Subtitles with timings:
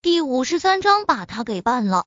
[0.00, 2.06] 第五十三章把他给办了。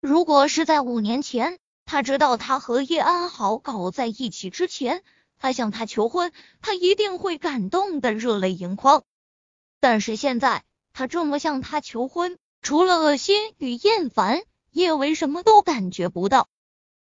[0.00, 5.02] 如果是在五年前，他知道他和叶安好搞在一起之前，
[5.36, 9.02] 他向他求婚，他一定会感动的热泪盈眶。
[9.80, 10.62] 但是现在，
[10.92, 16.46] 他这么向他求婚，除了恶心与厌烦，叶维什么都感觉不到。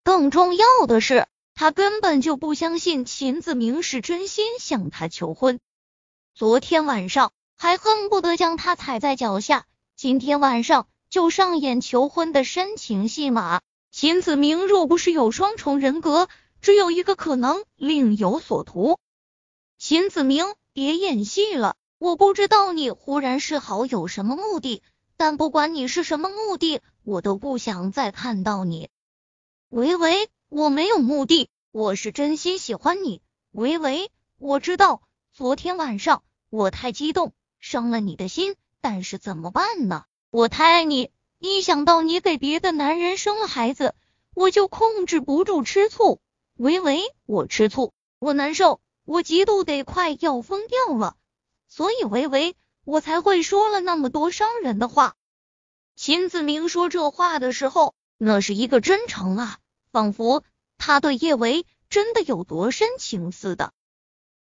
[0.05, 5.59] 更重要的是，他根本就不相信秦子明是真心向他求婚。
[6.33, 9.65] 昨天晚上还恨不得将他踩在脚下，
[10.01, 13.59] 今天晚上就上演求婚的深情戏码。
[13.91, 16.29] 秦子明若不是有双重人格，
[16.61, 18.97] 只有一个可能，另有所图。
[19.77, 24.81] 秦子明，别演戏了，我不知道你忽然示好有什么目的，
[25.17, 28.87] 但不管你是什么目的，我都不想再看到你。
[29.67, 33.21] 维维，我没有目的，我是真心喜欢你。
[33.51, 35.01] 维维，我知道
[35.33, 40.05] 昨天晚上我太激动，伤了你的心，但是怎么办呢？
[40.31, 43.95] 我太爱你，一想到你给别的男人生了孩子，
[44.33, 46.19] 我就控制不住吃醋。
[46.55, 51.15] 维维，我吃醋，我难受，我嫉妒得快要疯掉了。
[51.67, 52.55] 所以维维，
[52.85, 55.15] 我才会说了那么多伤人的话。
[55.95, 57.95] 秦子明说这话的时候。
[58.21, 59.59] 那是一个真诚啊，
[59.93, 60.43] 仿佛
[60.77, 63.71] 他对叶维真的有多深情似的。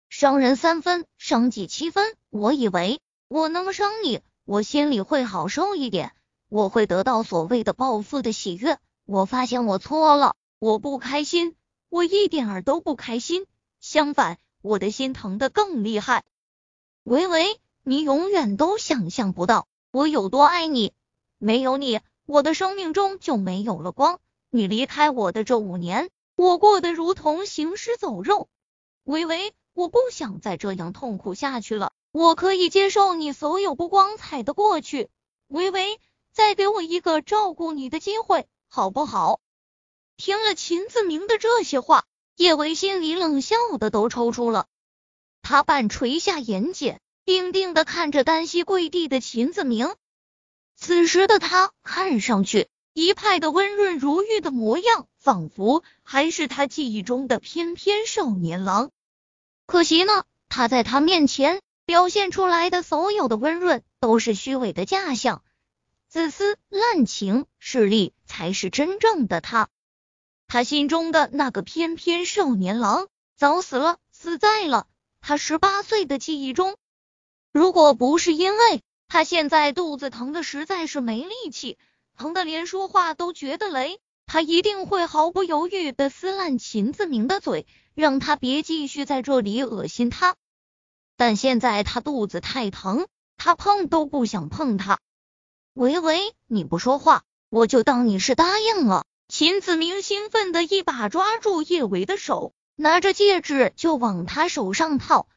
[0.10, 2.16] 伤人三分，伤己七分。
[2.32, 3.00] 我以为
[3.30, 6.14] 我能伤你，我心里会好受一点，
[6.48, 8.80] 我会得到所谓的报复的喜悦。
[9.06, 11.58] 我发现我错了，我不开心，
[11.90, 13.46] 我一点儿都不开心。
[13.82, 16.24] 相反，我的心疼的更厉害。
[17.04, 20.94] 维维，你永远都想象不到我有多爱你，
[21.38, 22.00] 没有你。
[22.26, 24.20] 我的生命中就没有了光。
[24.50, 28.48] 你离开我的这五年，我过得如同行尸走肉。
[29.04, 31.92] 微微，我不想再这样痛苦下去了。
[32.12, 35.10] 我可以接受你所有不光彩的过去。
[35.48, 36.00] 微微，
[36.32, 39.40] 再给我一个照顾你的机会，好不好？
[40.18, 44.66] 听了秦子明的这些话，叶维心里冷笑的都抽搐了。
[45.42, 49.94] 他半垂下眼睑，定定的看着单膝跪地的秦子明。
[50.76, 58.92] 此时的他看上去一派的温润如玉的模样，仿佛还是他记忆中的翩翩少年郎。
[59.66, 65.42] 可惜呢，他在他面前表现出来的所有的温润都是虚伪的假象，
[66.10, 69.70] 自私、滥情、势利才是真正的他。
[70.50, 74.86] 他心中的那个翩翩少年郎早死了，死在了
[75.22, 76.76] 他十八岁的记忆中。
[77.54, 78.84] 如果不是因为……
[79.08, 81.78] 他现在肚子疼的实在是没力气，
[82.18, 84.02] 疼的连说话都觉得累。
[84.26, 90.36] 他一定会毫不犹豫的撕烂秦子明的嘴，让他别继续在这里恶心他。
[91.18, 95.00] 但现在他肚子太疼，他碰都不想碰他。
[95.74, 99.04] 喂喂，你不说话，我就当你是答应了。
[99.28, 105.28] 秦子明兴奋的一把抓住叶维的手，拿着戒指就往他手上套。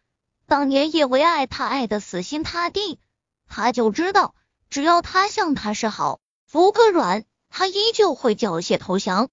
[0.46, 3.00] 当年叶维爱他爱的死心塌地。
[3.48, 4.34] 他就知道，
[4.68, 9.28] 只要他向他示好，服个软，他依旧会缴械投降。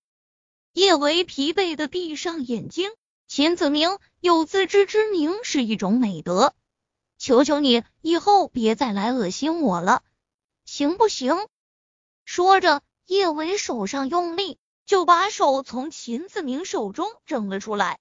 [0.73, 2.89] 叶维疲惫的闭上眼睛，
[3.27, 6.53] 秦子明有自知之明是一种美德。
[7.17, 10.01] 求求你，以后别再来恶心我了，
[10.63, 11.35] 行不行？
[12.23, 17.99] 说着，叶维手上用力，就把手从秦子明手中挣了出来。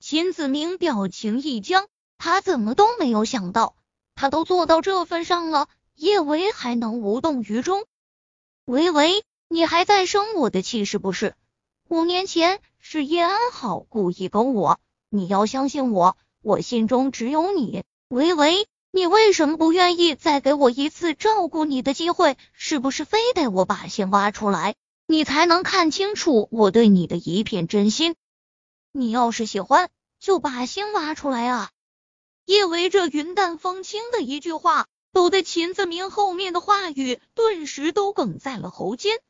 [0.00, 3.74] 秦子明表情一僵，他怎么都没有想到。
[4.14, 7.86] 他都做到这份上了，叶维还能无动于衷？
[8.66, 11.34] 喂喂，你还在生我的气是不是？
[11.92, 14.80] 五年前是叶安好故意勾我，
[15.10, 17.84] 你要相信我，我心中只有你。
[18.08, 22.38] 维维，你为什么不愿意再给我一次照顾你的机会？
[22.54, 24.74] 是不是非得我把心挖出来，
[25.06, 28.14] 你才能看清楚我对你的一片真心？
[28.92, 31.72] 你要是喜欢，就把心挖出来啊！
[32.46, 39.20] 叶维这云淡风轻的一句话，抖得秦子明后面的话语顿时都哽在了喉间，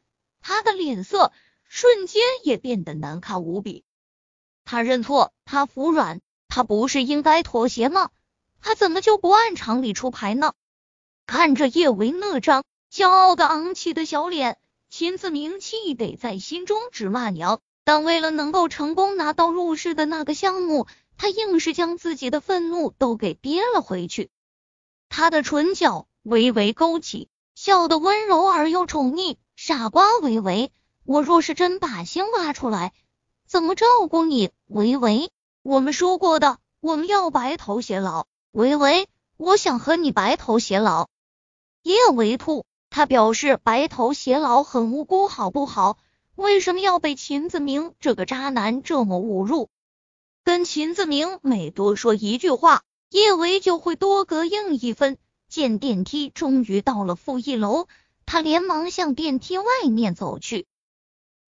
[0.40, 1.32] 他的脸色
[1.74, 3.82] 瞬间也变得难看无比。
[4.62, 8.10] 他认错，他服软，他不是应该妥协吗？
[8.60, 10.52] 他怎么就不按常理出牌呢？
[11.26, 14.58] 看着叶维那张骄傲的昂起的小脸，
[14.90, 17.58] 秦子明气得在心中直骂娘。
[17.84, 20.86] 但为了能够成功拿到入室的那个项目。
[21.16, 24.28] 他硬是将自己的愤怒都给憋了回去，
[25.08, 29.36] 他的唇角微微勾起，笑得温柔而又宠溺。
[29.54, 30.70] 傻瓜维维，
[31.04, 32.92] 我若是真把心挖出来，
[33.46, 34.50] 怎么照顾你？
[34.66, 35.30] 维维，
[35.62, 38.26] 我们说过的，我们要白头偕老。
[38.52, 41.08] 维维，我想和你白头偕老。
[41.82, 45.98] 叶维兔，他表示白头偕老很无辜，好不好？
[46.36, 49.68] 为什么要被秦子明这个渣男这么侮辱？
[50.44, 55.18] 跟秦子明每多说一句话，叶维就会多膈应一分。
[55.48, 57.86] 见电梯终于到了负一楼，
[58.24, 60.66] 他连忙向电梯外面走去。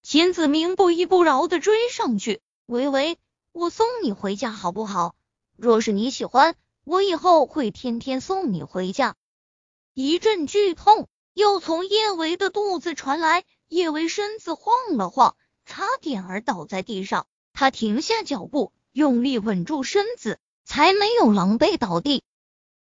[0.06, 3.16] 秦子明不依不饶的追上去：“维维，
[3.52, 5.14] 我送你回家好不好？
[5.56, 9.16] 若是你喜欢，我以后会天天送你回家。”
[9.94, 17.26] 一阵剧痛又从叶维的肚子传来，叶维身子晃了晃，差点儿倒在地上。
[17.54, 18.72] 他停下脚步。
[18.92, 22.22] 用力稳住身子，才没有狼狈倒地。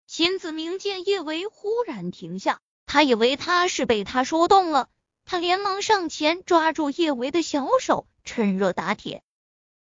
[0.09, 4.89] 秦子明见叶维忽然停下，他以为他是被他说动了，
[5.33, 9.23] 他连忙上前抓住叶维的小手，趁热打铁：“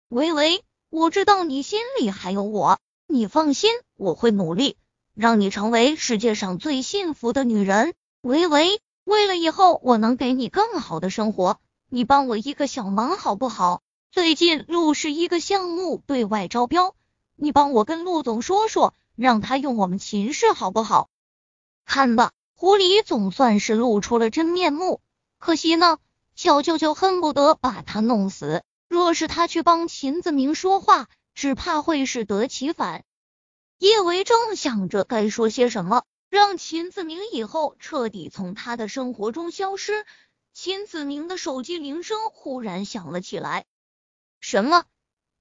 [0.08, 2.78] 维维，我知道你心里还有我，
[3.08, 4.76] 你放心，我会努力
[5.16, 7.94] 让你成为世界上最幸福的女人。
[8.20, 11.58] 维维，为了以后我能给你更好的生活，
[11.88, 16.94] 你帮我一个小忙好不好？”最近陆氏一个项目对外招标，
[17.34, 21.10] 你帮我跟陆总说说，让他用我们秦氏好不好？
[21.84, 25.00] 看吧，狐狸总算是露出了真面目。
[25.42, 25.98] 可惜呢，
[26.36, 28.62] 小舅舅恨不得把他弄死。
[28.88, 33.04] 若是他去帮秦子明说话，只怕会适得其反。
[33.78, 40.06] 叶维正想着该说些什么，让秦子明以后彻底从他的生活中消失，
[40.52, 43.64] 秦子明的手机铃声忽然响了起来。
[44.38, 44.84] 什么？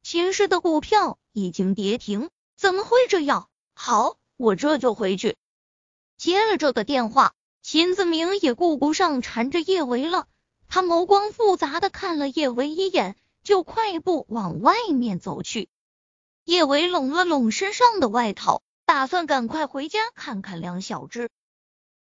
[0.01, 2.31] 秦氏的股票已经跌停？
[2.57, 3.49] 怎么会这样？
[3.75, 5.37] 好，我这就回去。
[6.17, 10.27] 接了这个电话，秦子明也顾不上缠着叶维了，
[10.67, 15.69] 他眸光复杂的看了叶维一眼，就快步往外面走去。
[16.43, 21.29] 叶维拢了拢身上的外套，打算赶快回家看看梁小芝。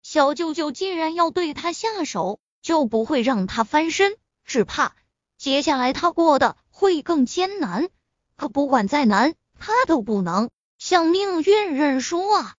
[0.01, 4.15] 小舅舅既然要对他下手，就不会让他翻身，
[4.45, 4.95] 只怕
[5.37, 6.55] 接下来他过的。
[6.71, 7.89] 会更艰难，
[8.37, 12.55] 可不管再难，他都不能向命运认输啊！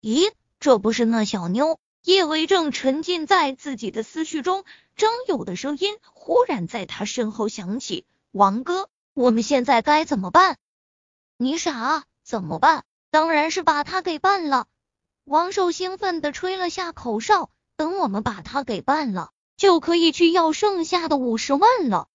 [0.00, 0.30] 咦，
[0.60, 1.79] 这不是那小妞？
[2.02, 4.64] 叶维正沉浸在自己的思绪中，
[4.96, 10.56] 张友的声音忽然在他身后响起：“王哥，我们现在该怎么办？”
[11.36, 12.04] 你傻？
[12.22, 12.84] 怎么办？
[13.10, 14.66] 当然是把他给办了！
[15.24, 22.08] 王寿兴奋的吹了下口哨，等我们把他给办了，就可以去要剩下的五十万了。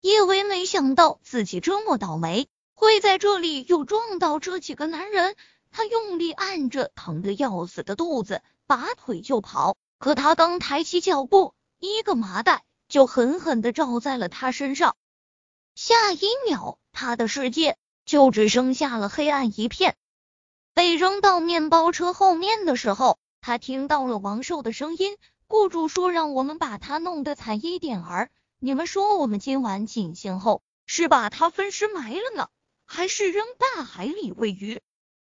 [0.00, 5.34] 叶维没想到自己这么倒霉，会在这里又撞到这几个男人。
[5.70, 9.76] 他用力按着疼得要死的肚子，拔腿就跑。
[9.98, 14.94] 可他刚抬起脚步，一个麻袋就狠狠的照在了他身上。
[15.74, 19.96] 下一秒，他的世界就只剩下了黑暗一片。
[20.74, 25.16] 被扔到面包车后面的时候，他听到了王寿的声音
[25.48, 28.30] ：“雇主说让我们把他弄得惨一点儿。”
[28.60, 32.48] 你们说，我们今晚进行后是把他分尸埋了呢，
[32.84, 34.80] 还是扔大海里喂鱼？